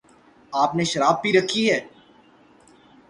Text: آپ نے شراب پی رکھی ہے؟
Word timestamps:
آپ 0.53 0.71
نے 0.75 0.83
شراب 0.83 1.21
پی 1.21 1.29
رکھی 1.33 1.69
ہے؟ 1.71 1.79